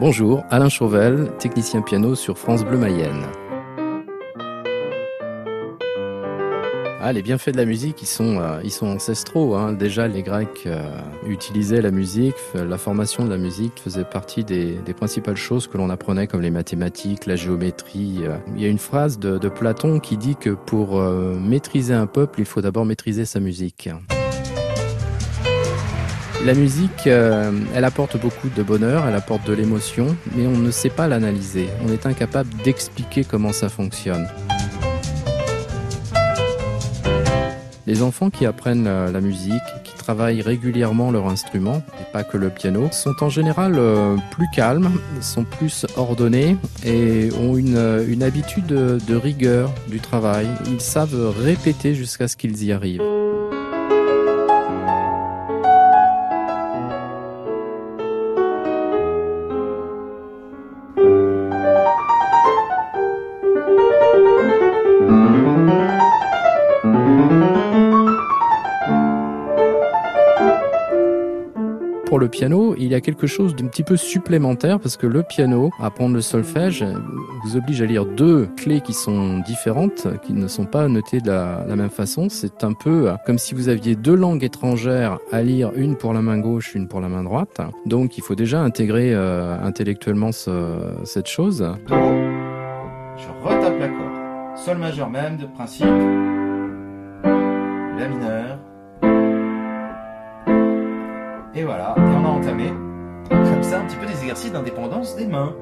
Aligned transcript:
Bonjour, 0.00 0.44
Alain 0.48 0.70
Chauvel, 0.70 1.30
technicien 1.38 1.82
piano 1.82 2.14
sur 2.14 2.38
France 2.38 2.64
Bleu 2.64 2.78
Mayenne. 2.78 3.26
Ah, 7.02 7.12
les 7.12 7.20
bienfaits 7.20 7.50
de 7.50 7.58
la 7.58 7.66
musique, 7.66 8.00
ils 8.00 8.06
sont, 8.06 8.40
euh, 8.40 8.62
ancestraux. 8.80 9.56
Hein. 9.56 9.74
Déjà, 9.74 10.08
les 10.08 10.22
Grecs 10.22 10.62
euh, 10.64 10.80
utilisaient 11.26 11.82
la 11.82 11.90
musique. 11.90 12.34
La 12.54 12.78
formation 12.78 13.26
de 13.26 13.28
la 13.28 13.36
musique 13.36 13.74
faisait 13.78 14.04
partie 14.04 14.42
des, 14.42 14.78
principales 14.96 15.36
choses 15.36 15.66
que 15.66 15.76
l'on 15.76 15.90
apprenait, 15.90 16.26
comme 16.26 16.40
les 16.40 16.50
mathématiques, 16.50 17.26
la 17.26 17.36
géométrie. 17.36 18.20
Euh. 18.22 18.38
Il 18.56 18.62
y 18.62 18.64
a 18.64 18.68
une 18.68 18.78
phrase 18.78 19.18
de 19.18 19.48
Platon 19.50 20.00
qui 20.00 20.16
dit 20.16 20.36
que 20.36 20.48
pour 20.48 20.98
maîtriser 20.98 21.92
un 21.92 22.06
peuple, 22.06 22.40
il 22.40 22.46
faut 22.46 22.62
d'abord 22.62 22.86
maîtriser 22.86 23.26
sa 23.26 23.38
musique. 23.38 23.90
La 26.46 26.54
musique, 26.54 27.06
elle 27.06 27.84
apporte 27.84 28.18
beaucoup 28.18 28.48
de 28.48 28.62
bonheur, 28.62 29.06
elle 29.06 29.14
apporte 29.14 29.46
de 29.46 29.52
l'émotion, 29.52 30.16
mais 30.34 30.46
on 30.46 30.56
ne 30.56 30.70
sait 30.70 30.88
pas 30.88 31.06
l'analyser. 31.06 31.68
On 31.86 31.92
est 31.92 32.06
incapable 32.06 32.48
d'expliquer 32.64 33.24
comment 33.24 33.52
ça 33.52 33.68
fonctionne. 33.68 34.26
Les 37.86 38.02
enfants 38.02 38.30
qui 38.30 38.46
apprennent 38.46 38.84
la, 38.84 39.20
musique, 39.20 39.52
qui 39.84 39.94
travaillent 39.94 40.40
régulièrement 40.40 41.10
leur 41.10 41.26
instrument, 41.26 41.82
et 42.00 42.12
pas 42.12 42.24
que 42.24 42.38
le 42.38 42.48
piano, 42.48 42.88
sont 42.90 43.14
en 43.20 43.28
général 43.28 43.74
euh, 43.76 44.16
plus 44.30 44.46
calmes, 44.54 44.90
sont 45.20 45.44
plus 45.44 45.84
ordonnés 45.96 46.56
et 46.86 47.30
ont 47.38 47.56
une 47.56 48.22
habitude 48.22 48.66
de 48.66 49.14
rigueur 49.16 49.70
du 49.88 50.00
travail. 50.00 50.46
Ils 50.70 50.80
savent 50.80 51.34
répéter 51.38 51.94
jusqu'à 51.94 52.28
ce 52.28 52.36
qu'ils 52.36 52.64
y 52.64 52.72
arrivent. 52.72 53.02
Pour 72.10 72.18
le 72.18 72.28
piano, 72.28 72.74
il 72.76 72.88
y 72.88 72.96
a 72.96 73.00
quelque 73.00 73.28
chose 73.28 73.54
d'un 73.54 73.68
petit 73.68 73.84
peu 73.84 73.96
supplémentaire 73.96 74.80
parce 74.80 74.96
que 74.96 75.06
le 75.06 75.22
piano, 75.22 75.70
apprendre 75.78 76.16
le 76.16 76.20
solfège, 76.20 76.84
vous 77.44 77.56
oblige 77.56 77.80
à 77.82 77.86
lire 77.86 78.04
deux 78.04 78.48
clés 78.56 78.80
qui 78.80 78.92
sont 78.94 79.38
différentes, 79.38 80.08
qui 80.22 80.32
ne 80.32 80.48
sont 80.48 80.64
pas 80.64 80.88
notées 80.88 81.20
de 81.20 81.28
la, 81.28 81.64
même 81.76 81.88
façon. 81.88 82.28
C'est 82.28 82.64
un 82.64 82.72
peu 82.72 83.12
comme 83.24 83.38
si 83.38 83.54
vous 83.54 83.68
aviez 83.68 83.94
deux 83.94 84.16
langues 84.16 84.42
étrangères 84.42 85.20
à 85.30 85.42
lire, 85.42 85.70
une 85.76 85.94
pour 85.94 86.12
la 86.12 86.20
main 86.20 86.38
gauche, 86.38 86.74
une 86.74 86.88
pour 86.88 87.00
la 87.00 87.08
main 87.08 87.22
droite. 87.22 87.60
Donc 87.86 88.18
il 88.18 88.24
faut 88.24 88.34
déjà 88.34 88.60
intégrer 88.60 89.14
euh, 89.14 89.56
intellectuellement 89.62 90.32
cette 90.32 91.28
chose. 91.28 91.64
Je 91.86 93.48
retape 93.48 93.78
l'accord. 93.78 94.56
Sol 94.56 94.78
majeur 94.78 95.10
même 95.10 95.36
de 95.36 95.46
principe. 95.46 95.86
La 97.24 98.08
mineur. 98.08 98.58
Et 101.52 101.64
voilà, 101.64 101.94
et 101.96 102.00
on 102.00 102.24
a 102.24 102.28
entamé 102.28 102.68
comme 103.28 103.62
ça 103.62 103.80
un 103.80 103.86
petit 103.86 103.96
peu 103.96 104.06
des 104.06 104.12
exercices 104.12 104.52
d'indépendance 104.52 105.16
des 105.16 105.26
mains. 105.26 105.52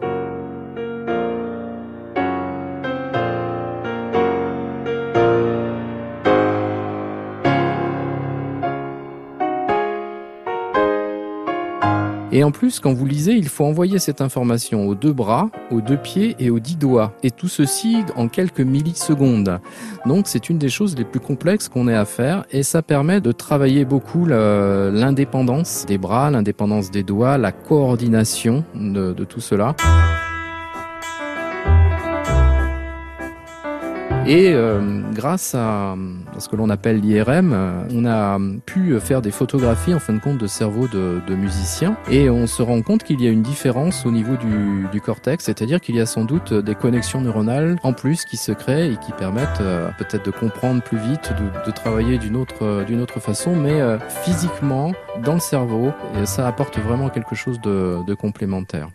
Et 12.30 12.44
en 12.44 12.50
plus, 12.50 12.78
quand 12.78 12.92
vous 12.92 13.06
lisez, 13.06 13.32
il 13.32 13.48
faut 13.48 13.64
envoyer 13.64 13.98
cette 13.98 14.20
information 14.20 14.86
aux 14.86 14.94
deux 14.94 15.14
bras, 15.14 15.50
aux 15.70 15.80
deux 15.80 15.96
pieds 15.96 16.36
et 16.38 16.50
aux 16.50 16.60
dix 16.60 16.76
doigts. 16.76 17.14
Et 17.22 17.30
tout 17.30 17.48
ceci 17.48 18.04
en 18.16 18.28
quelques 18.28 18.60
millisecondes. 18.60 19.60
Donc 20.04 20.26
c'est 20.26 20.50
une 20.50 20.58
des 20.58 20.69
choses 20.69 20.94
les 20.97 21.04
plus 21.04 21.20
complexes 21.20 21.69
qu'on 21.69 21.88
ait 21.88 21.94
à 21.94 22.04
faire 22.04 22.44
et 22.50 22.62
ça 22.62 22.82
permet 22.82 23.22
de 23.22 23.32
travailler 23.32 23.86
beaucoup 23.86 24.26
l'indépendance 24.26 25.86
des 25.86 25.97
bras, 25.97 26.30
l'indépendance 26.30 26.91
des 26.91 27.03
doigts, 27.03 27.38
la 27.38 27.53
coordination 27.53 28.62
de, 28.74 29.12
tout 29.24 29.41
cela. 29.41 29.74
Et 34.28 34.50
euh, 34.53 35.00
grâce 35.15 35.55
à, 35.55 35.97
ce 36.39 36.50
que 36.50 36.56
l'on 36.56 36.69
appelle 36.69 37.00
l'IRM, 37.00 37.56
on 37.91 38.05
a 38.05 38.39
pu 38.66 39.00
faire 39.00 39.22
des 39.22 39.31
photographies 39.31 39.94
en 39.94 39.99
fin 39.99 40.12
de 40.12 40.19
compte 40.19 40.37
de 40.37 40.47
cerveau 40.47 40.87
de, 40.87 41.22
de 41.27 41.34
musiciens 41.34 41.97
et 42.11 42.28
on 42.28 42.47
se 42.47 42.61
rend 42.61 42.83
compte 42.83 43.05
qu'il 43.05 43.22
y 43.22 43.27
a 43.27 43.31
une 43.31 43.41
différence 43.41 44.05
au 44.05 44.11
niveau 44.11 44.37
du, 44.37 44.87
du 44.93 45.00
cortex, 45.00 45.47
c'est-à-dire 45.47 45.81
qu'il 45.81 45.97
y 45.97 46.00
a 46.00 46.05
sans 46.05 46.27
doute 46.27 46.53
des 46.53 46.75
connexions 46.75 47.22
neuronales 47.22 47.78
en 47.83 47.94
plus 47.94 48.27
qui 48.27 48.37
se 48.37 48.53
créent 48.53 48.93
et 48.93 48.97
qui 48.99 49.12
permettent 49.12 49.62
euh, 49.62 49.89
peut-être 49.97 50.27
de 50.27 50.31
comprendre 50.31 50.83
plus 50.83 50.99
vite, 50.99 51.33
de, 51.33 51.66
de 51.66 51.71
travailler 51.71 52.19
d'une 52.19 52.37
autre, 52.37 52.84
d'une 52.84 53.00
autre 53.00 53.21
façon, 53.21 53.56
mais 53.56 53.81
euh, 53.81 53.99
physiquement 54.25 54.93
dans 55.25 55.34
le 55.34 55.41
cerveau, 55.41 55.93
et 56.21 56.27
ça 56.27 56.47
apporte 56.47 56.78
vraiment 56.78 57.09
quelque 57.09 57.34
chose 57.34 57.62
de, 57.62 58.05
de 58.06 58.15
complémentaire. 58.15 58.91